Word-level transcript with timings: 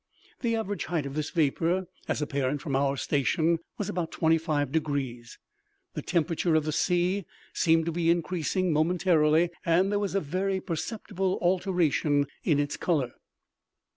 The 0.39 0.55
average 0.55 0.85
height 0.85 1.05
of 1.05 1.13
this 1.13 1.29
vapor, 1.29 1.85
as 2.07 2.23
apparent 2.23 2.59
from 2.61 2.75
our 2.75 2.97
station, 2.97 3.59
was 3.77 3.87
about 3.87 4.11
twenty 4.11 4.39
five 4.39 4.71
degrees. 4.71 5.37
The 5.93 6.01
temperature 6.01 6.55
of 6.55 6.63
the 6.63 6.71
sea 6.71 7.23
seemed 7.53 7.85
to 7.85 7.91
be 7.91 8.09
increasing 8.09 8.73
momentarily, 8.73 9.51
and 9.63 9.91
there 9.91 9.99
was 9.99 10.15
a 10.15 10.19
very 10.19 10.59
perceptible 10.59 11.37
alteration 11.39 12.25
in 12.43 12.57
its 12.59 12.77
color. 12.77 13.13